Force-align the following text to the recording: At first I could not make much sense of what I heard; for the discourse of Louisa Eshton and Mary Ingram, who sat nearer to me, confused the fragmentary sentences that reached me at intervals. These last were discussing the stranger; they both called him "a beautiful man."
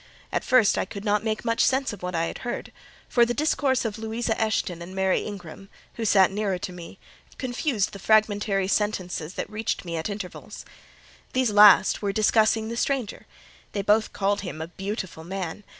At 0.31 0.43
first 0.43 0.79
I 0.79 0.85
could 0.85 1.05
not 1.05 1.23
make 1.23 1.45
much 1.45 1.63
sense 1.63 1.93
of 1.93 2.01
what 2.01 2.15
I 2.15 2.33
heard; 2.39 2.71
for 3.07 3.23
the 3.23 3.35
discourse 3.35 3.85
of 3.85 3.99
Louisa 3.99 4.33
Eshton 4.41 4.81
and 4.81 4.95
Mary 4.95 5.19
Ingram, 5.19 5.69
who 5.93 6.05
sat 6.05 6.31
nearer 6.31 6.57
to 6.57 6.73
me, 6.73 6.97
confused 7.37 7.93
the 7.93 7.99
fragmentary 7.99 8.67
sentences 8.67 9.35
that 9.35 9.47
reached 9.47 9.85
me 9.85 9.97
at 9.97 10.09
intervals. 10.09 10.65
These 11.33 11.51
last 11.51 12.01
were 12.01 12.11
discussing 12.11 12.67
the 12.67 12.77
stranger; 12.77 13.27
they 13.73 13.83
both 13.83 14.11
called 14.11 14.41
him 14.41 14.59
"a 14.59 14.69
beautiful 14.69 15.23
man." 15.23 15.63